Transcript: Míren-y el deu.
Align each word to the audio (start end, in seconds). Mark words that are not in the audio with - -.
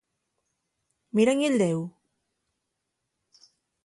Míren-y 1.19 1.47
el 1.49 1.57
deu. 1.63 1.83